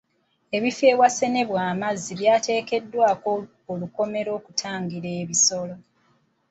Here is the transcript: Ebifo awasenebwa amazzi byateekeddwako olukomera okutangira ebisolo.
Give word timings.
Ebifo 0.57 0.85
awasenebwa 0.93 1.59
amazzi 1.73 2.11
byateekeddwako 2.19 3.31
olukomera 3.71 4.29
okutangira 4.37 5.09
ebisolo. 5.21 5.75